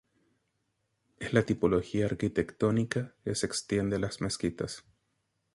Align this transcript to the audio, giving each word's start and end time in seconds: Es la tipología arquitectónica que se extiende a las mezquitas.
Es 1.19 1.31
la 1.31 1.43
tipología 1.45 2.05
arquitectónica 2.07 3.13
que 3.23 3.35
se 3.35 3.45
extiende 3.45 3.97
a 3.97 3.99
las 3.99 4.19
mezquitas. 4.19 4.83